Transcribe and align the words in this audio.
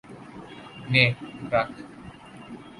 নে, 0.89 1.03
রাখ। 1.51 1.69